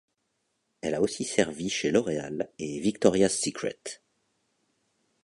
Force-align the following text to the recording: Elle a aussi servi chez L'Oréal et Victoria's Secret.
Elle 0.81 0.95
a 0.95 1.01
aussi 1.01 1.23
servi 1.25 1.69
chez 1.69 1.91
L'Oréal 1.91 2.49
et 2.57 2.79
Victoria's 2.79 3.39
Secret. 3.39 4.01